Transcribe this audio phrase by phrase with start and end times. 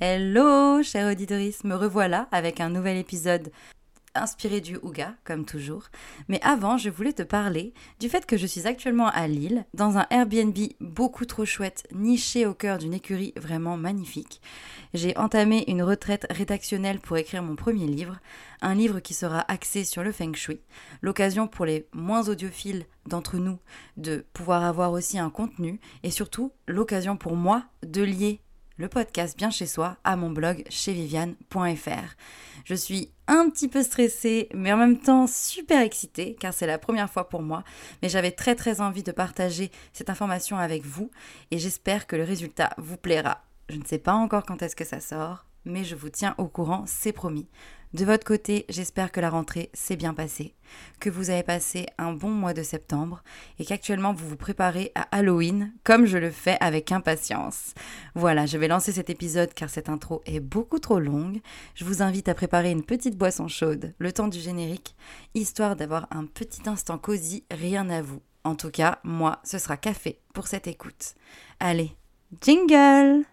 [0.00, 3.50] Hello, chère auditorice, me revoilà avec un nouvel épisode
[4.14, 5.86] inspiré du Ouga, comme toujours.
[6.28, 9.98] Mais avant, je voulais te parler du fait que je suis actuellement à Lille, dans
[9.98, 14.40] un Airbnb beaucoup trop chouette, niché au cœur d'une écurie vraiment magnifique.
[14.94, 18.20] J'ai entamé une retraite rédactionnelle pour écrire mon premier livre,
[18.62, 20.60] un livre qui sera axé sur le feng shui,
[21.02, 23.58] l'occasion pour les moins audiophiles d'entre nous
[23.96, 28.40] de pouvoir avoir aussi un contenu, et surtout l'occasion pour moi de lier
[28.78, 32.14] le podcast Bien chez soi à mon blog chez viviane.fr.
[32.64, 36.78] Je suis un petit peu stressée, mais en même temps super excitée, car c'est la
[36.78, 37.64] première fois pour moi,
[38.02, 41.10] mais j'avais très très envie de partager cette information avec vous,
[41.50, 43.42] et j'espère que le résultat vous plaira.
[43.68, 46.46] Je ne sais pas encore quand est-ce que ça sort, mais je vous tiens au
[46.46, 47.48] courant, c'est promis.
[47.94, 50.54] De votre côté, j'espère que la rentrée s'est bien passée,
[51.00, 53.22] que vous avez passé un bon mois de septembre
[53.58, 57.72] et qu'actuellement vous vous préparez à Halloween comme je le fais avec impatience.
[58.14, 61.40] Voilà, je vais lancer cet épisode car cette intro est beaucoup trop longue.
[61.74, 64.94] Je vous invite à préparer une petite boisson chaude le temps du générique,
[65.34, 68.20] histoire d'avoir un petit instant cosy, rien à vous.
[68.44, 71.14] En tout cas, moi, ce sera café pour cette écoute.
[71.58, 71.92] Allez,
[72.42, 73.24] jingle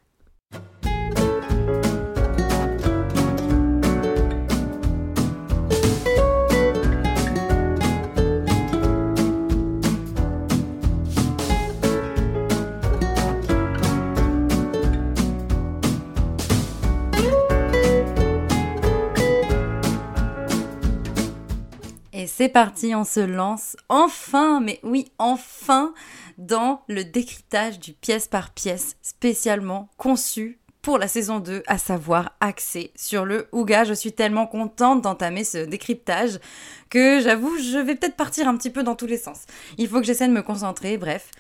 [22.37, 25.93] c'est parti, on se lance enfin, mais oui, enfin,
[26.37, 32.35] dans le décryptage du pièce par pièce spécialement conçu pour la saison 2, à savoir
[32.41, 33.85] axé sur le Ouga.
[33.85, 36.41] Je suis tellement contente d'entamer ce décryptage
[36.89, 39.43] que j'avoue, je vais peut-être partir un petit peu dans tous les sens.
[39.77, 41.31] Il faut que j'essaie de me concentrer, bref.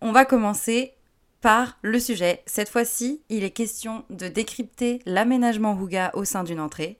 [0.00, 0.94] On va commencer
[1.40, 2.42] par le sujet.
[2.46, 6.98] Cette fois-ci, il est question de décrypter l'aménagement Ouga au sein d'une entrée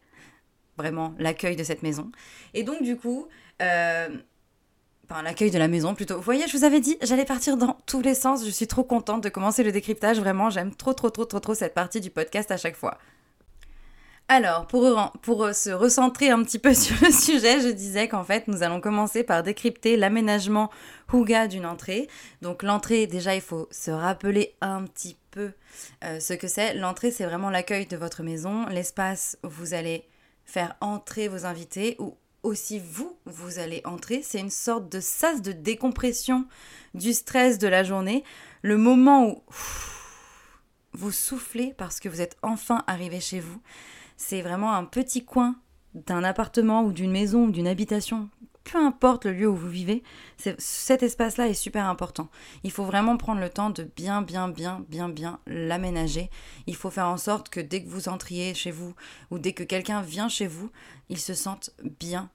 [0.77, 2.11] vraiment l'accueil de cette maison.
[2.55, 3.28] Et donc du coup,
[3.62, 4.08] euh,
[5.09, 6.16] enfin l'accueil de la maison plutôt.
[6.16, 8.44] Vous voyez, je vous avais dit, j'allais partir dans tous les sens.
[8.44, 10.19] Je suis trop contente de commencer le décryptage.
[10.19, 12.99] Vraiment, j'aime trop, trop, trop, trop, trop cette partie du podcast à chaque fois.
[14.28, 18.49] Alors, pour, pour se recentrer un petit peu sur le sujet, je disais qu'en fait,
[18.49, 20.70] nous allons commencer par décrypter l'aménagement
[21.12, 22.09] Huga d'une entrée.
[22.41, 25.53] Donc, l'entrée, déjà, il faut se rappeler un petit peu
[26.04, 26.75] euh, ce que c'est.
[26.75, 30.09] L'entrée, c'est vraiment l'accueil de votre maison, l'espace où vous allez
[30.44, 34.22] faire entrer vos invités ou aussi vous, vous allez entrer.
[34.22, 36.47] C'est une sorte de sas de décompression
[36.93, 38.22] du stress de la journée.
[38.62, 39.43] Le moment où
[40.93, 43.60] vous soufflez parce que vous êtes enfin arrivé chez vous.
[44.16, 45.56] C'est vraiment un petit coin
[45.94, 48.28] d'un appartement ou d'une maison ou d'une habitation
[48.64, 50.02] peu importe le lieu où vous vivez,
[50.58, 52.28] cet espace-là est super important.
[52.64, 56.30] Il faut vraiment prendre le temps de bien, bien, bien, bien, bien l'aménager.
[56.66, 58.94] Il faut faire en sorte que dès que vous entriez chez vous
[59.30, 60.70] ou dès que quelqu'un vient chez vous,
[61.10, 61.70] il se sente
[62.00, 62.30] bien,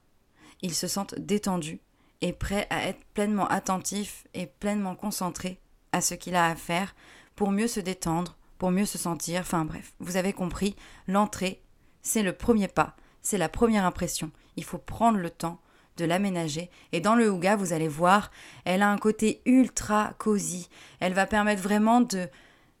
[0.62, 1.80] il se sente détendu
[2.20, 5.58] et prêt à être pleinement attentif et pleinement concentré
[5.92, 6.94] à ce qu'il a à faire
[7.34, 9.40] pour mieux se détendre, pour mieux se sentir.
[9.40, 10.76] Enfin bref, vous avez compris,
[11.08, 11.62] l'entrée,
[12.02, 14.30] c'est le premier pas, c'est la première impression.
[14.56, 15.60] Il faut prendre le temps
[16.00, 16.70] de l'aménager.
[16.92, 18.30] Et dans le Ouga, vous allez voir,
[18.64, 20.68] elle a un côté ultra cosy.
[20.98, 22.28] Elle va permettre vraiment de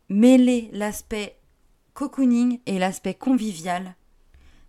[0.08, 1.36] mêler l'aspect
[1.94, 3.94] cocooning et l'aspect convivial.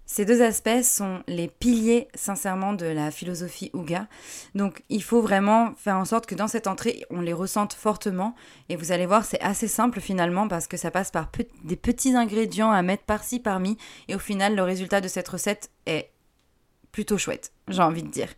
[0.05, 4.07] Ces deux aspects sont les piliers, sincèrement, de la philosophie Ouga.
[4.55, 8.35] Donc, il faut vraiment faire en sorte que dans cette entrée, on les ressente fortement.
[8.67, 11.31] Et vous allez voir, c'est assez simple finalement parce que ça passe par
[11.63, 13.77] des petits ingrédients à mettre par-ci, par-mi.
[14.09, 16.11] Et au final, le résultat de cette recette est
[16.91, 18.29] plutôt chouette, j'ai envie de dire.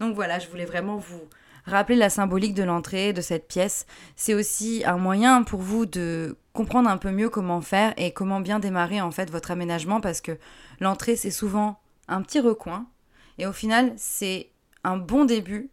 [0.00, 1.22] Donc voilà, je voulais vraiment vous
[1.64, 3.86] rappeler la symbolique de l'entrée de cette pièce.
[4.16, 8.40] C'est aussi un moyen pour vous de comprendre un peu mieux comment faire et comment
[8.40, 10.38] bien démarrer en fait votre aménagement parce que
[10.80, 12.86] l'entrée c'est souvent un petit recoin
[13.38, 14.50] et au final c'est
[14.84, 15.70] un bon début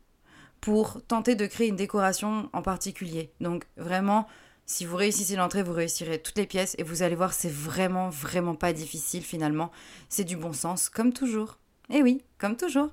[0.62, 3.32] pour tenter de créer une décoration en particulier.
[3.42, 4.28] Donc vraiment
[4.70, 8.10] si vous réussissez l'entrée, vous réussirez toutes les pièces et vous allez voir, c'est vraiment,
[8.10, 9.72] vraiment pas difficile finalement.
[10.10, 11.58] C'est du bon sens, comme toujours.
[11.90, 12.90] Eh oui, comme toujours.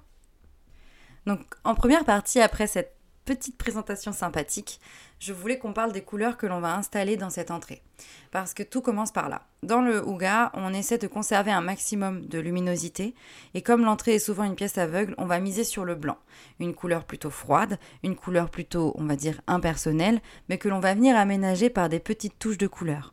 [1.27, 2.97] Donc en première partie, après cette
[3.27, 4.81] petite présentation sympathique,
[5.19, 7.83] je voulais qu'on parle des couleurs que l'on va installer dans cette entrée.
[8.31, 9.43] Parce que tout commence par là.
[9.63, 13.15] Dans le Ouga, on essaie de conserver un maximum de luminosité,
[13.55, 16.19] et comme l'entrée est souvent une pièce aveugle, on va miser sur le blanc.
[16.61, 20.95] Une couleur plutôt froide, une couleur plutôt, on va dire, impersonnelle, mais que l'on va
[20.95, 23.13] venir aménager par des petites touches de couleurs.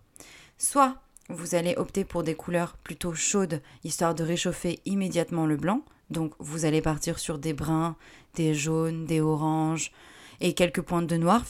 [0.59, 0.97] Soit
[1.29, 5.81] vous allez opter pour des couleurs plutôt chaudes, histoire de réchauffer immédiatement le blanc.
[6.09, 7.95] Donc vous allez partir sur des bruns,
[8.35, 9.91] des jaunes, des oranges
[10.41, 11.43] et quelques pointes de noir.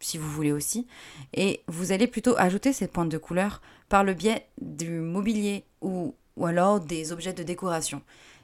[0.00, 0.86] si vous voulez aussi.
[1.34, 6.14] Et vous allez plutôt ajouter ces pointes de couleur par le biais du mobilier ou,
[6.36, 8.02] ou alors des objets de décoration.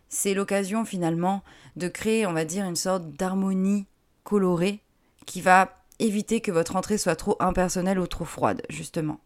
[0.08, 1.42] C'est l'occasion finalement
[1.76, 3.86] de créer, on va dire, une sorte d'harmonie
[4.22, 4.80] colorée
[5.26, 9.20] qui va éviter que votre entrée soit trop impersonnelle ou trop froide, justement.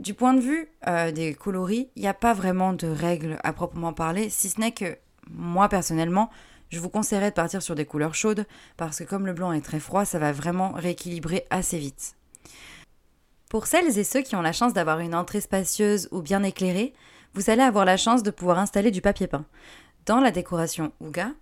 [0.00, 3.52] Du point de vue euh, des coloris, il n'y a pas vraiment de règles à
[3.52, 4.96] proprement parler, si ce n'est que
[5.28, 6.30] moi personnellement,
[6.70, 8.46] je vous conseillerais de partir sur des couleurs chaudes
[8.78, 12.16] parce que comme le blanc est très froid, ça va vraiment rééquilibrer assez vite.
[13.50, 16.94] Pour celles et ceux qui ont la chance d'avoir une entrée spacieuse ou bien éclairée,
[17.34, 19.44] vous allez avoir la chance de pouvoir installer du papier peint.
[20.06, 21.32] Dans la décoration Ouga,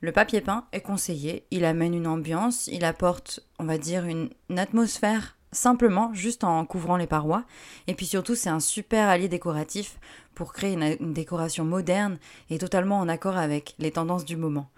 [0.00, 4.30] le papier peint est conseillé, il amène une ambiance, il apporte, on va dire, une,
[4.58, 7.44] atmosphère simplement juste en couvrant les parois.
[7.86, 9.98] Et puis surtout, c'est un super allié décoratif
[10.34, 12.18] pour créer une, décoration moderne
[12.48, 14.70] et totalement en accord avec les tendances du moment.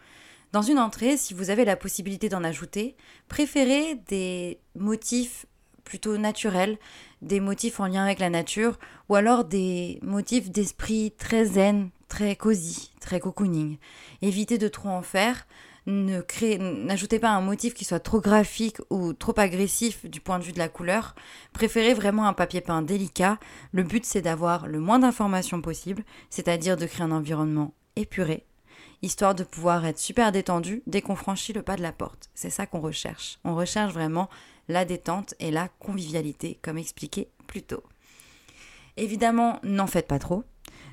[0.52, 2.96] Dans une entrée, si vous avez la possibilité d'en ajouter,
[3.28, 5.46] préférez des motifs
[5.84, 6.78] plutôt naturels,
[7.22, 8.78] des motifs en lien avec la nature,
[9.08, 13.78] ou alors des motifs d'esprit très zen, très cosy, très cocooning.
[14.20, 15.46] Évitez de trop en faire.
[15.86, 20.52] N'ajoutez pas un motif qui soit trop graphique ou trop agressif du point de vue
[20.52, 21.14] de la couleur.
[21.52, 23.38] Préférez vraiment un papier peint délicat.
[23.72, 28.46] Le but c'est d'avoir le moins d'informations possible, c'est-à-dire de créer un environnement épuré,
[29.02, 32.30] histoire de pouvoir être super détendu dès qu'on franchit le pas de la porte.
[32.34, 33.38] C'est ça qu'on recherche.
[33.44, 34.30] On recherche vraiment
[34.68, 37.82] la détente et la convivialité, comme expliqué plus tôt.
[38.96, 40.44] Évidemment, n'en faites pas trop.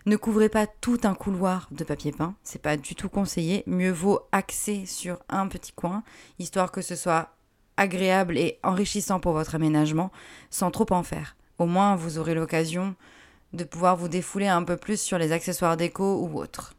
[0.09, 3.61] Ne couvrez pas tout un couloir de papier peint, c'est pas du tout conseillé.
[3.67, 6.01] Mieux vaut axer sur un petit coin,
[6.39, 7.35] histoire que ce soit
[7.77, 10.11] agréable et enrichissant pour votre aménagement,
[10.50, 11.35] sans trop en faire.
[11.59, 12.95] Au moins, vous aurez l'occasion
[13.53, 16.73] de pouvoir vous défouler un peu plus sur les accessoires déco ou autres.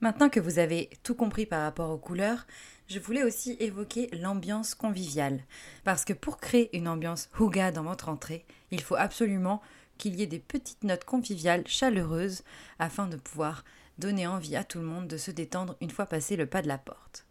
[0.00, 2.46] Maintenant que vous avez tout compris par rapport aux couleurs,
[2.88, 5.40] je voulais aussi évoquer l'ambiance conviviale.
[5.84, 9.60] Parce que pour créer une ambiance houga dans votre entrée, il faut absolument
[9.98, 12.42] qu'il y ait des petites notes conviviales chaleureuses
[12.78, 13.64] afin de pouvoir
[13.98, 16.68] donner envie à tout le monde de se détendre une fois passé le pas de
[16.68, 17.26] la porte.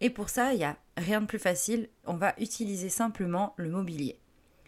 [0.00, 3.68] Et pour ça, il n'y a rien de plus facile, on va utiliser simplement le
[3.68, 4.18] mobilier.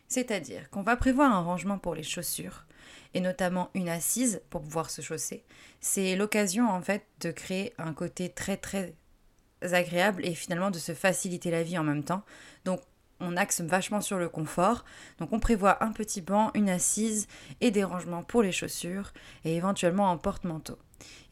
[0.08, 2.66] C'est-à-dire qu'on va prévoir un rangement pour les chaussures,
[3.14, 5.44] et notamment une assise pour pouvoir se chausser.
[5.80, 8.94] C'est l'occasion en fait de créer un côté très très
[9.62, 12.22] agréable et finalement de se faciliter la vie en même temps.
[12.64, 12.80] Donc
[13.20, 14.84] on axe vachement sur le confort.
[15.18, 17.28] Donc on prévoit un petit banc, une assise
[17.60, 19.12] et des rangements pour les chaussures
[19.44, 20.78] et éventuellement un porte-manteau.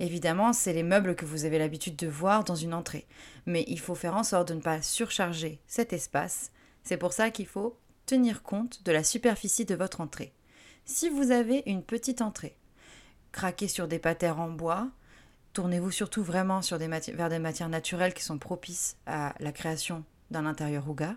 [0.00, 3.06] Évidemment, c'est les meubles que vous avez l'habitude de voir dans une entrée,
[3.46, 6.52] mais il faut faire en sorte de ne pas surcharger cet espace.
[6.82, 10.32] C'est pour ça qu'il faut tenir compte de la superficie de votre entrée.
[10.86, 12.56] Si vous avez une petite entrée,
[13.32, 14.88] craquez sur des patères en bois,
[15.52, 20.84] tournez-vous surtout vraiment vers des matières naturelles qui sont propices à la création d'un intérieur
[20.84, 21.16] rouga.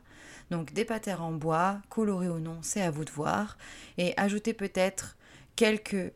[0.49, 3.57] Donc des patères en bois, colorés ou non, c'est à vous de voir.
[3.97, 5.17] Et ajoutez peut-être
[5.55, 6.13] quelques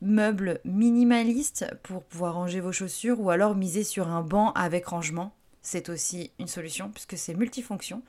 [0.00, 5.34] meubles minimalistes pour pouvoir ranger vos chaussures ou alors miser sur un banc avec rangement.
[5.62, 8.02] C'est aussi une solution puisque c'est multifonction.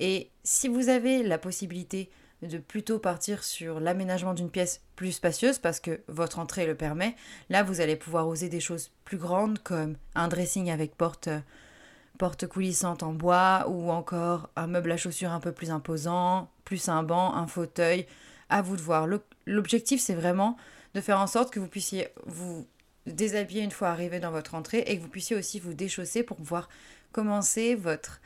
[0.00, 2.10] Et si vous avez la possibilité
[2.42, 7.14] de plutôt partir sur l'aménagement d'une pièce plus spacieuse parce que votre entrée le permet,
[7.50, 11.28] là vous allez pouvoir oser des choses plus grandes comme un dressing avec porte
[12.22, 16.88] porte coulissante en bois ou encore un meuble à chaussures un peu plus imposant, plus
[16.88, 18.06] un banc, un fauteuil.
[18.48, 19.08] À vous de voir.
[19.44, 20.56] L'objectif, c'est vraiment
[20.94, 22.64] de faire en sorte que vous puissiez vous
[23.06, 26.36] déshabiller une fois arrivé dans votre entrée et que vous puissiez aussi vous déchausser pour
[26.36, 26.68] pouvoir
[27.10, 28.20] commencer votre,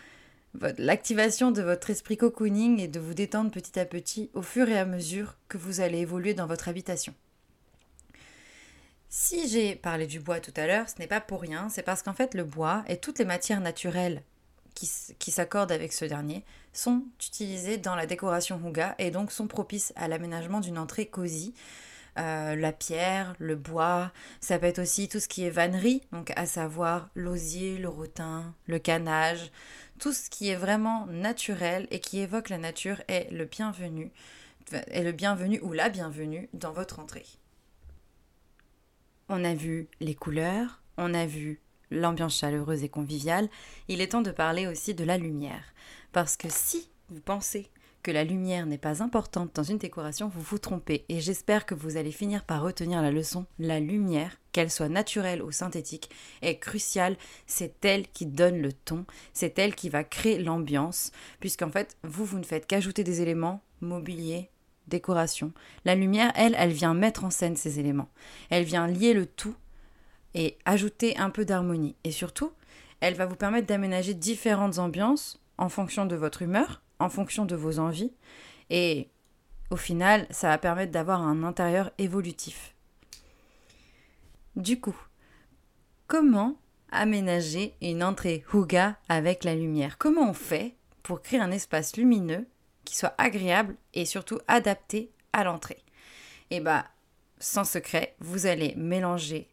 [0.77, 4.79] l'activation de votre esprit cocooning et de vous détendre petit à petit au fur et
[4.79, 7.15] à mesure que vous allez évoluer dans votre habitation.
[9.09, 12.03] Si j'ai parlé du bois tout à l'heure, ce n'est pas pour rien, c'est parce
[12.03, 14.23] qu'en fait le bois et toutes les matières naturelles
[14.75, 19.93] qui, s'accordent avec ce dernier sont utilisées dans la décoration Huga et donc sont propices
[19.97, 21.55] à l'aménagement d'une entrée cosy.
[22.19, 24.11] Euh, la pierre, le bois,
[24.41, 28.55] ça peut être aussi tout ce qui est vannerie, donc à savoir l'osier, le rotin,
[28.67, 29.51] le canage,
[29.99, 34.13] tout ce qui est vraiment naturel et qui évoque la nature est le bienvenu,
[34.73, 37.27] est le bienvenu ou la bienvenue dans votre entrée.
[39.29, 43.49] On a vu les couleurs, on a vu l'ambiance chaleureuse et conviviale,
[43.89, 45.75] il est temps de parler aussi de la lumière.
[46.13, 47.69] Parce que si vous pensez
[48.05, 51.05] que la lumière n'est pas importante dans une décoration, vous vous trompez.
[51.09, 53.47] Et j'espère que vous allez finir par retenir la leçon.
[53.59, 56.09] La lumière, qu'elle soit naturelle ou synthétique,
[56.41, 57.17] est cruciale.
[57.47, 62.25] C'est elle qui donne le ton, c'est elle qui va créer l'ambiance, puisqu'en fait, vous,
[62.25, 64.51] vous ne faites qu'ajouter des éléments mobiliers,
[64.89, 65.53] décoration.
[65.85, 68.09] La lumière, elle, elle vient mettre en scène ces éléments.
[68.51, 69.55] Elle vient lier le tout
[70.35, 71.97] et ajouter un peu d'harmonie.
[72.05, 72.53] Et surtout,
[73.01, 77.57] elle va vous permettre d'aménager différentes ambiances en fonction de votre humeur, en fonction de
[77.57, 78.13] vos envies.
[78.71, 79.09] Et
[79.71, 82.75] au final, ça va permettre d'avoir un intérieur évolutif.
[84.55, 84.97] Du coup,
[86.07, 86.57] comment
[86.91, 89.99] aménager une entrée Huga avec la lumière?
[89.99, 92.47] Comment on fait pour créer un espace lumineux
[92.87, 95.83] qui soit agréable et surtout adapté à l'entrée
[96.51, 96.87] Eh bien,
[97.39, 99.49] sans secret, vous allez mélanger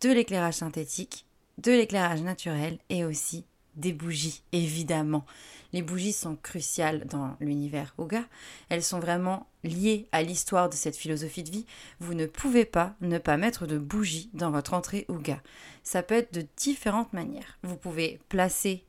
[0.00, 1.24] de l'éclairage synthétique,
[1.58, 3.44] de l'éclairage naturel et aussi
[3.76, 5.24] des bougies, évidemment.
[5.72, 8.24] Les bougies sont cruciales dans l'univers Oga.
[8.68, 11.66] Elles sont vraiment liées à l'histoire de cette philosophie de vie.
[12.00, 15.40] Vous ne pouvez pas ne pas mettre de bougies dans votre entrée Oga.
[15.82, 17.58] Ça peut être de différentes manières.
[17.62, 18.84] Vous pouvez placer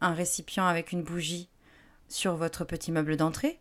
[0.00, 1.48] un récipient avec une bougie
[2.12, 3.58] sur votre petit meuble d'entrée.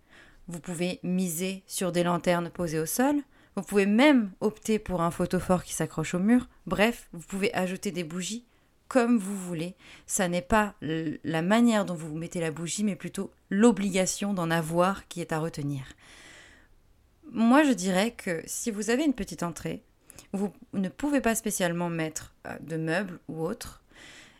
[0.47, 3.15] Vous pouvez miser sur des lanternes posées au sol.
[3.55, 6.47] Vous pouvez même opter pour un photophore qui s'accroche au mur.
[6.65, 8.45] Bref, vous pouvez ajouter des bougies
[8.87, 9.75] comme vous voulez.
[10.05, 15.07] Ça n'est pas la manière dont vous mettez la bougie, mais plutôt l'obligation d'en avoir
[15.07, 15.83] qui est à retenir.
[17.31, 19.81] Moi, je dirais que si vous avez une petite entrée,
[20.33, 23.81] vous ne pouvez pas spécialement mettre euh, de meubles ou autre.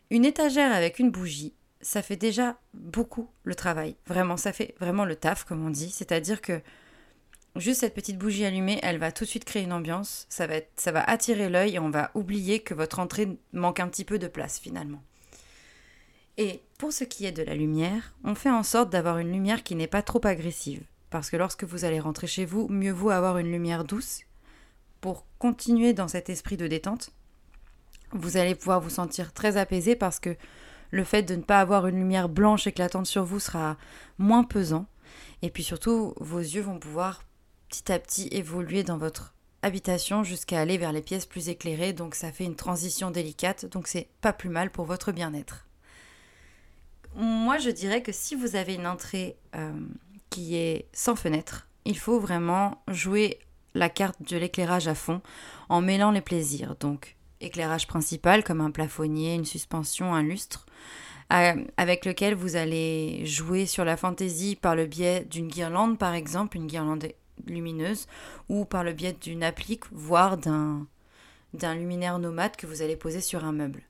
[0.10, 3.96] Une étagère avec une bougie, ça fait déjà beaucoup le travail.
[4.08, 5.90] Vraiment, ça fait vraiment le taf, comme on dit.
[5.90, 6.62] C'est-à-dire que
[7.58, 11.04] Juste cette petite bougie allumée, elle va tout de suite créer une ambiance, ça va,
[11.04, 14.58] attirer l'œil et on va oublier que votre entrée manque un petit peu de place
[14.58, 15.04] finalement.
[16.38, 19.64] Et pour ce qui est de la lumière, on fait en sorte d'avoir une lumière
[19.64, 20.82] qui n'est pas trop agressive.
[21.10, 24.22] Parce que lorsque vous allez rentrer chez vous, mieux vaut avoir une lumière douce
[25.02, 27.12] pour continuer dans cet esprit de détente.
[28.14, 30.38] Vous allez pouvoir vous sentir très apaisé parce que
[30.92, 33.78] le fait de ne pas avoir une lumière blanche éclatante sur vous sera
[34.18, 34.86] moins pesant.
[35.42, 37.24] Et puis surtout, vos yeux vont pouvoir
[37.70, 42.16] petit à petit évoluer dans votre habitation jusqu'à aller vers les pièces plus éclairées, donc
[42.16, 45.68] ça fait une transition délicate, donc c'est pas plus mal pour votre bien-être.
[47.16, 49.72] Moi je dirais que si vous avez une entrée euh,
[50.30, 53.40] qui est sans fenêtre, il faut vraiment jouer
[53.74, 55.22] la carte de l'éclairage à fond
[55.70, 60.66] en mêlant les plaisirs, donc éclairage principal comme un plafonnier, une suspension, un lustre,
[61.34, 66.14] euh, avec lequel vous allez jouer sur la fantaisie par le biais d'une guirlande par
[66.14, 67.08] exemple, une guirlande
[67.48, 68.08] lumineuse
[68.50, 70.88] ou par le biais d'une applique, voire d'un,
[71.54, 73.84] d'un luminaire nomade que vous allez poser sur un meuble.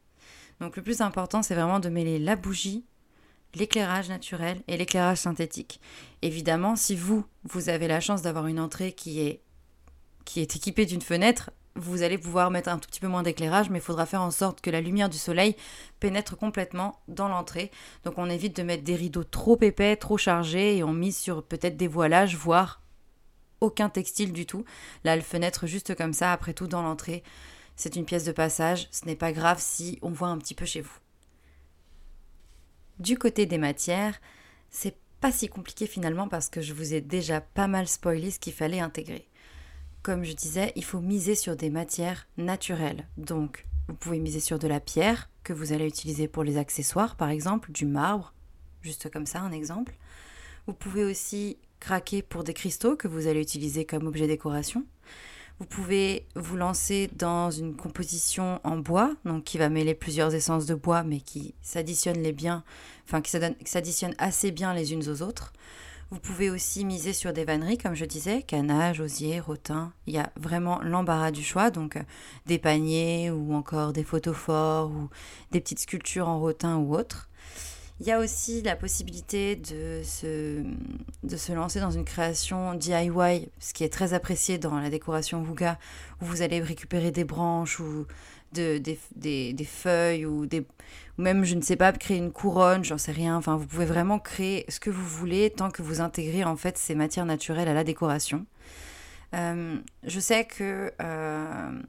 [0.59, 2.85] Donc le plus important, c'est vraiment de mêler la bougie,
[3.55, 5.81] l'éclairage naturel et l'éclairage synthétique.
[6.21, 9.41] Évidemment, si vous, vous avez la chance d'avoir une entrée qui est,
[10.25, 13.69] qui est équipée d'une fenêtre, vous allez pouvoir mettre un tout petit peu moins d'éclairage,
[13.69, 15.55] mais il faudra faire en sorte que la lumière du soleil
[15.99, 17.71] pénètre complètement dans l'entrée.
[18.03, 21.43] Donc on évite de mettre des rideaux trop épais, trop chargés, et on mise sur
[21.43, 22.81] peut-être des voilages, voire
[23.61, 24.65] aucun textile du tout.
[25.03, 27.23] Là, la fenêtre juste comme ça, après tout, dans l'entrée.
[27.75, 30.65] C'est une pièce de passage, ce n'est pas grave si on voit un petit peu
[30.65, 30.97] chez vous.
[32.99, 34.19] Du côté des matières,
[34.69, 38.39] c'est pas si compliqué finalement parce que je vous ai déjà pas mal spoilé ce
[38.39, 39.27] qu'il fallait intégrer.
[40.03, 43.07] Comme je disais, il faut miser sur des matières naturelles.
[43.17, 47.15] Donc, vous pouvez miser sur de la pierre que vous allez utiliser pour les accessoires,
[47.15, 48.33] par exemple, du marbre,
[48.81, 49.93] juste comme ça, un exemple.
[50.65, 54.85] Vous pouvez aussi craquer pour des cristaux que vous allez utiliser comme objet décoration.
[55.59, 60.65] Vous pouvez vous lancer dans une composition en bois, donc qui va mêler plusieurs essences
[60.65, 62.63] de bois, mais qui s'additionnent les bien,
[63.05, 63.37] enfin qui
[64.17, 65.53] assez bien les unes aux autres.
[66.11, 69.93] Vous pouvez aussi miser sur des vanneries, comme je disais, canage, osier, rotin.
[70.07, 72.03] Il y a vraiment l'embarras du choix, donc euh,
[72.47, 75.09] des paniers ou encore des photophores ou
[75.51, 77.29] des petites sculptures en rotin ou autres.
[78.01, 83.85] Il y a aussi la possibilité de se, lancer dans une création DIY, ce qui
[83.85, 85.79] est très apprécié dans la décoration Wuga,
[86.21, 88.05] où vous allez récupérer des branches ou
[88.53, 92.31] de, des, des, des, feuilles ou, des, ou même, je ne sais pas, créer une
[92.31, 93.37] couronne, j'en sais rien.
[93.37, 96.77] Enfin, vous pouvez vraiment créer ce que vous voulez tant que vous intégrez en fait
[96.77, 98.45] ces matières naturelles à la décoration.
[99.33, 101.81] Euh, je sais que euh,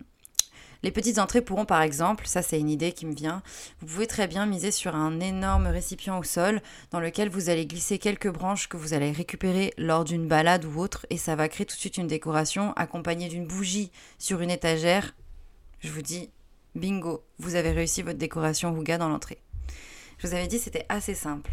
[0.83, 3.43] les petites entrées pourront par exemple, ça c'est une idée qui me vient,
[3.81, 7.67] vous pouvez très bien miser sur un énorme récipient au sol dans lequel vous allez
[7.67, 11.49] glisser quelques branches que vous allez récupérer lors d'une balade ou autre et ça va
[11.49, 15.15] créer tout de suite une décoration accompagnée d'une bougie sur une étagère.
[15.81, 16.31] Je vous dis,
[16.75, 19.39] bingo, vous avez réussi votre décoration Wuga dans l'entrée.
[20.19, 21.51] Je vous avais dit c'était assez simple.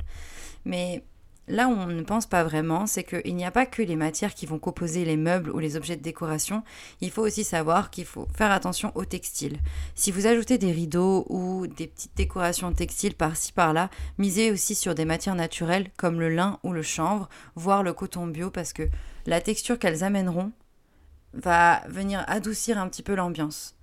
[0.65, 1.03] Mais
[1.49, 4.35] Là où on ne pense pas vraiment, c'est qu'il n'y a pas que les matières
[4.35, 6.61] qui vont composer les meubles ou les objets de décoration,
[7.01, 9.57] il faut aussi savoir qu'il faut faire attention au textile.
[9.95, 14.93] Si vous ajoutez des rideaux ou des petites décorations textiles par-ci par-là, misez aussi sur
[14.93, 18.87] des matières naturelles comme le lin ou le chanvre, voire le coton bio, parce que
[19.25, 20.51] la texture qu'elles amèneront
[21.33, 23.78] va venir adoucir un petit peu l'ambiance.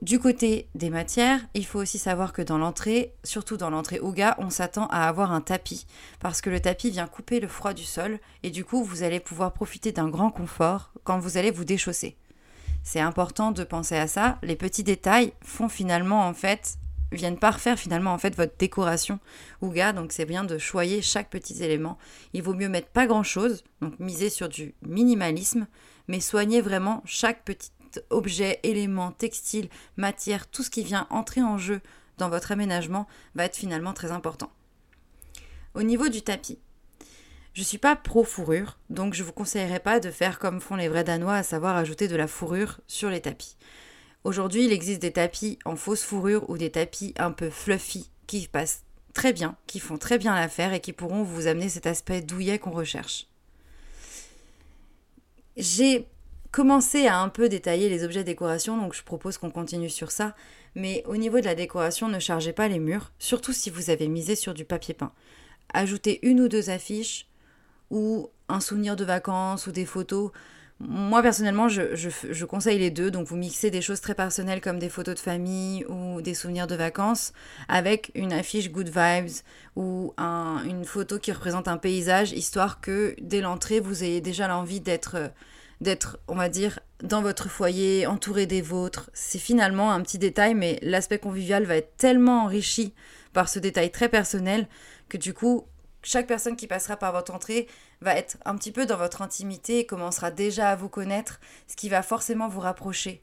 [0.00, 4.36] Du côté des matières, il faut aussi savoir que dans l'entrée, surtout dans l'entrée Ouga,
[4.38, 5.86] on s'attend à avoir un tapis
[6.20, 9.18] parce que le tapis vient couper le froid du sol et du coup vous allez
[9.18, 12.16] pouvoir profiter d'un grand confort quand vous allez vous déchausser.
[12.84, 14.38] C'est important de penser à ça.
[14.44, 16.78] Les petits détails font finalement en fait
[17.10, 19.18] viennent parfaire finalement en fait votre décoration
[19.62, 21.98] Ouga donc c'est bien de choyer chaque petit élément.
[22.34, 25.66] Il vaut mieux mettre pas grand chose donc miser sur du minimalisme
[26.06, 27.72] mais soigner vraiment chaque petit
[28.10, 31.80] objet, élément, textile, matière, tout ce qui vient entrer en jeu
[32.18, 34.50] dans votre aménagement va être finalement très important.
[35.74, 36.58] Au niveau du tapis,
[37.54, 40.60] je ne suis pas pro fourrure, donc je ne vous conseillerais pas de faire comme
[40.60, 43.56] font les vrais Danois, à savoir ajouter de la fourrure sur les tapis.
[44.24, 48.46] Aujourd'hui, il existe des tapis en fausse fourrure ou des tapis un peu fluffy qui
[48.46, 52.20] passent très bien, qui font très bien l'affaire et qui pourront vous amener cet aspect
[52.20, 53.26] douillet qu'on recherche.
[55.56, 56.06] J'ai
[56.50, 60.34] commencé à un peu détailler les objets décoration, donc je propose qu'on continue sur ça.
[60.74, 64.08] Mais au niveau de la décoration, ne chargez pas les murs, surtout si vous avez
[64.08, 65.12] misé sur du papier peint.
[65.72, 67.26] Ajoutez une ou deux affiches
[67.90, 70.30] ou un souvenir de vacances ou des photos.
[70.80, 73.10] Moi personnellement, je, conseille les deux.
[73.10, 76.66] Donc vous mixez des choses très personnelles comme des photos de famille ou des souvenirs
[76.66, 77.32] de vacances
[77.68, 79.42] avec une affiche good vibes
[79.74, 84.80] ou une photo qui représente un paysage, histoire que dès l'entrée, vous ayez déjà l'envie
[84.80, 85.32] d'être
[85.80, 89.10] d'être, on va dire, dans votre foyer, entouré des vôtres.
[89.14, 92.94] C'est finalement un petit détail, mais l'aspect convivial va être tellement enrichi
[93.32, 94.68] par ce détail très personnel
[95.08, 95.66] que du coup,
[96.02, 97.66] chaque personne qui passera par votre entrée
[98.00, 101.76] va être un petit peu dans votre intimité et commencera déjà à vous connaître, ce
[101.76, 103.22] qui va forcément vous rapprocher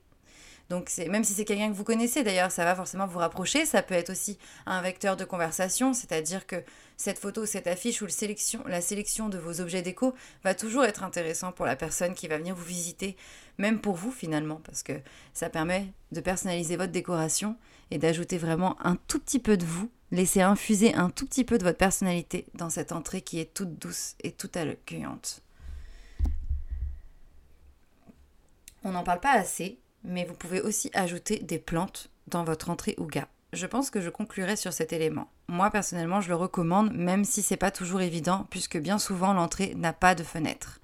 [0.70, 3.66] donc même si c'est quelqu'un que vous connaissez d'ailleurs, ça va forcément vous rapprocher.
[3.66, 6.64] Ça peut être aussi un vecteur de conversation, c'est-à-dire que
[6.98, 8.08] cette photo, cette affiche ou
[8.66, 12.38] la sélection de vos objets déco va toujours être intéressant pour la personne qui va
[12.38, 13.16] venir vous visiter,
[13.58, 14.94] même pour vous finalement, parce que
[15.34, 17.58] ça permet de personnaliser votre décoration
[17.92, 21.58] et d'ajouter vraiment un tout petit peu de vous, laisser infuser un tout petit peu
[21.58, 25.42] de votre personnalité dans cette entrée qui est toute douce et toute accueillante.
[28.84, 32.96] On n'en parle pas assez, mais vous pouvez aussi ajouter des plantes dans votre entrée
[32.98, 33.28] Ouga.
[33.54, 35.30] Je pense que je conclurai sur cet élément.
[35.48, 39.74] Moi personnellement, je le recommande même si c'est pas toujours évident puisque bien souvent l'entrée
[39.76, 40.80] n'a pas de fenêtre.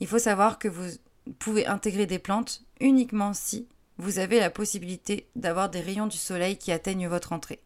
[0.00, 0.90] Il faut savoir que vous
[1.38, 6.56] pouvez intégrer des plantes uniquement si vous avez la possibilité d'avoir des rayons du soleil
[6.56, 7.60] qui atteignent votre entrée.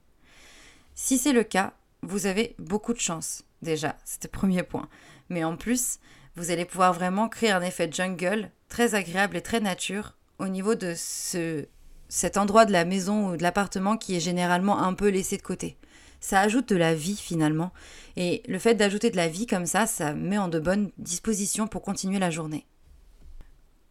[0.94, 4.88] Si c'est le cas, vous avez beaucoup de chance déjà, c'est le premier point.
[5.28, 5.98] Mais en plus,
[6.36, 10.74] vous allez pouvoir vraiment créer un effet jungle très agréable et très nature au niveau
[10.74, 11.66] de ce,
[12.08, 15.42] cet endroit de la maison ou de l'appartement qui est généralement un peu laissé de
[15.42, 15.76] côté.
[16.20, 17.72] Ça ajoute de la vie finalement.
[18.16, 21.68] Et le fait d'ajouter de la vie comme ça, ça met en de bonnes dispositions
[21.68, 22.66] pour continuer la journée.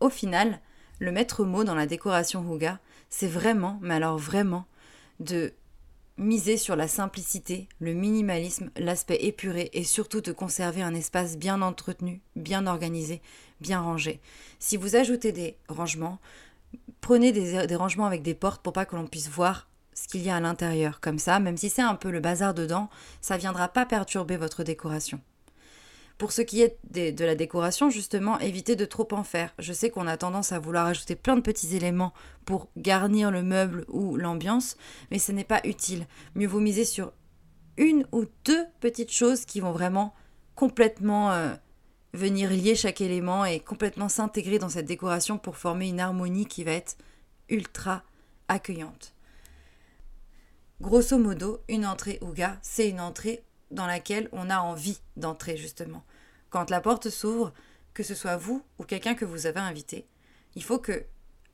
[0.01, 0.59] Au final,
[0.99, 4.65] le maître mot dans la décoration Huga, c'est vraiment, mais alors vraiment,
[5.19, 5.53] de
[6.17, 11.61] miser sur la simplicité, le minimalisme, l'aspect épuré et surtout de conserver un espace bien
[11.61, 13.21] entretenu, bien organisé,
[13.59, 14.21] bien rangé.
[14.59, 16.19] Si vous ajoutez des rangements,
[17.01, 20.29] prenez des, rangements avec des portes pour pas que l'on puisse voir ce qu'il y
[20.29, 20.99] a à l'intérieur.
[20.99, 22.89] Comme ça, même si c'est un peu le bazar dedans,
[23.21, 25.19] ça viendra pas perturber votre décoration.
[26.21, 29.55] Pour ce qui est de, la décoration, justement, évitez de trop en faire.
[29.57, 32.13] Je sais qu'on a tendance à vouloir ajouter plein de petits éléments
[32.45, 34.77] pour garnir le meuble ou l'ambiance,
[35.09, 36.05] mais ce n'est pas utile.
[36.35, 37.11] Mieux vaut miser sur
[37.75, 40.13] une ou deux petites choses qui vont vraiment
[40.53, 41.55] complètement euh,
[42.13, 46.63] venir lier chaque élément et complètement s'intégrer dans cette décoration pour former une harmonie qui
[46.63, 46.97] va être
[47.49, 48.03] ultra
[48.47, 49.15] accueillante.
[50.81, 56.03] Grosso modo, une entrée Ouga, c'est une entrée dans laquelle on a envie d'entrer justement.
[56.51, 57.51] Quand la porte s'ouvre,
[57.95, 60.05] que ce soit vous ou quelqu'un que vous avez invité,
[60.55, 61.05] il faut que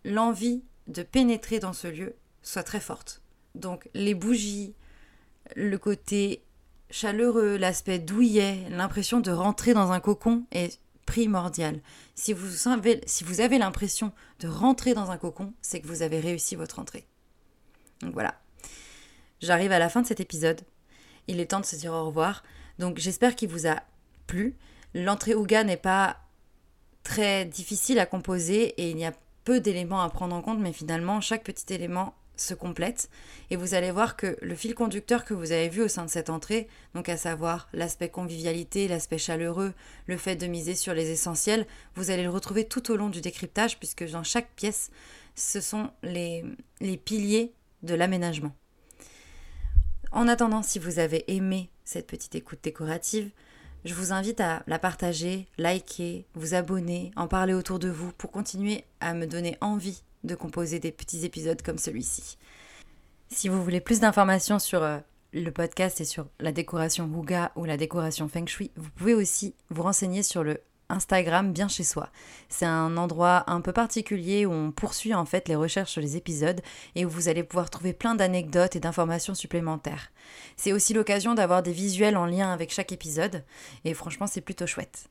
[0.03, 3.21] l'envie de pénétrer dans ce lieu soit très forte.
[3.55, 4.73] Donc les bougies,
[5.55, 6.43] le côté
[6.89, 11.79] chaleureux, l'aspect douillet, l'impression de rentrer dans un cocon est primordial.
[12.15, 16.79] Si vous avez, l'impression de rentrer dans un cocon, c'est que vous avez réussi votre
[16.79, 17.07] entrée.
[18.01, 18.39] Donc voilà.
[19.41, 20.61] J'arrive à la fin de cet épisode.
[21.27, 22.43] Il est temps de se dire au revoir.
[22.79, 23.81] Donc j'espère qu'il vous a
[24.27, 24.55] plu.
[24.97, 26.17] L'entrée Ouga n'est pas
[27.03, 30.73] très difficile à composer et il y a peu d'éléments à prendre en compte, mais
[30.73, 33.11] finalement chaque petit élément se complète
[33.51, 36.09] et vous allez voir que le fil conducteur que vous avez vu au sein de
[36.09, 39.73] cette entrée, donc à savoir l'aspect convivialité, l'aspect chaleureux,
[40.07, 43.21] le fait de miser sur les essentiels, vous allez le retrouver tout au long du
[43.21, 44.89] décryptage puisque dans chaque pièce,
[45.35, 46.43] ce sont les,
[46.81, 48.55] les piliers de l'aménagement.
[50.11, 53.29] En attendant, si vous avez aimé cette petite écoute décorative,
[53.87, 58.31] je vous invite à la partager, liker, vous abonner, en parler autour de vous pour
[58.31, 62.37] continuer à me donner envie de composer des petits épisodes comme celui-ci.
[63.29, 64.99] Si vous voulez plus d'informations sur euh,
[65.31, 69.55] le podcast et sur la décoration Wuga ou la décoration Feng Shui, vous pouvez aussi
[69.69, 72.09] vous renseigner sur le Instagram bien chez soi.
[72.49, 76.17] C'est un endroit un peu particulier où on poursuit en fait les recherches sur les
[76.17, 76.61] épisodes
[76.95, 80.11] et où vous allez pouvoir trouver plein d'anecdotes et d'informations supplémentaires.
[80.55, 83.43] C'est aussi l'occasion d'avoir des visuels en lien avec chaque épisode
[83.85, 85.09] et franchement c'est plutôt chouette.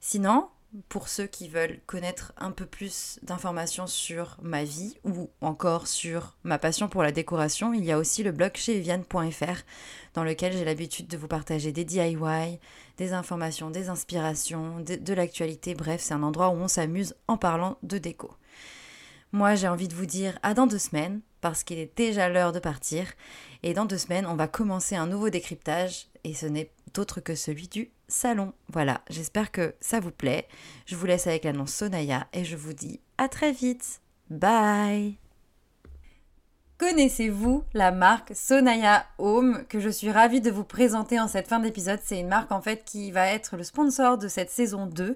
[0.00, 0.48] Sinon,
[0.88, 6.36] pour ceux qui veulent connaître un peu plus d'informations sur ma vie ou encore sur
[6.44, 9.62] ma passion pour la décoration, il y a aussi le blog chez Viviane.fr
[10.14, 12.58] dans lequel j'ai l'habitude de vous partager des DIY,
[12.98, 15.74] des informations, des inspirations, de, de l'actualité.
[15.74, 18.32] Bref, c'est un endroit où on s'amuse en parlant de déco.
[19.32, 22.52] Moi, j'ai envie de vous dire à dans deux semaines parce qu'il est déjà l'heure
[22.52, 23.06] de partir.
[23.62, 27.34] Et dans deux semaines, on va commencer un nouveau décryptage et ce n'est autre que
[27.34, 28.52] celui du salon.
[28.68, 30.46] Voilà, j'espère que ça vous plaît.
[30.86, 34.00] Je vous laisse avec l'annonce Sonaya et je vous dis à très vite.
[34.28, 35.16] Bye
[36.78, 41.58] Connaissez-vous la marque Sonaya Home que je suis ravie de vous présenter en cette fin
[41.58, 42.00] d'épisode?
[42.02, 45.14] C'est une marque en fait qui va être le sponsor de cette saison 2.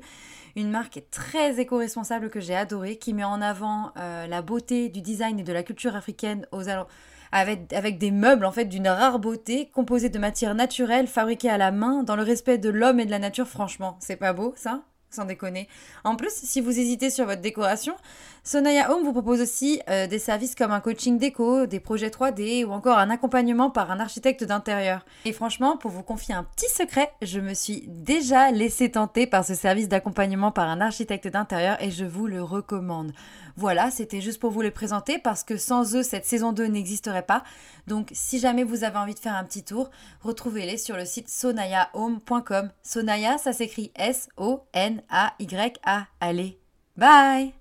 [0.57, 5.01] Une marque très éco-responsable que j'ai adorée, qui met en avant euh, la beauté du
[5.01, 6.91] design et de la culture africaine aux alentours
[7.35, 11.73] avec, des meubles en fait d'une rare beauté, composés de matières naturelles, fabriquées à la
[11.73, 13.49] main, dans le respect de l'homme et de la nature.
[13.49, 14.83] Franchement, c'est pas beau ça?
[15.11, 15.69] Sans déconner.
[16.03, 17.95] En plus, si vous hésitez sur votre décoration,
[18.43, 22.65] Sonaya Home vous propose aussi euh, des services comme un coaching déco, des projets 3D
[22.65, 25.05] ou encore un accompagnement par un architecte d'intérieur.
[25.25, 29.45] Et franchement, pour vous confier un petit secret, je me suis déjà laissé tenter par
[29.45, 33.13] ce service d'accompagnement par un architecte d'intérieur et je vous le recommande.
[33.57, 37.23] Voilà, c'était juste pour vous les présenter parce que sans eux, cette saison 2 n'existerait
[37.23, 37.45] pas.
[37.87, 39.91] Donc si jamais vous avez envie de faire un petit tour,
[40.23, 42.71] retrouvez-les sur le site sonayahome.com.
[42.83, 45.07] Sonaya, ça s'écrit S-O-N-A-Y-A.
[46.21, 46.59] Allez,
[46.97, 47.53] bye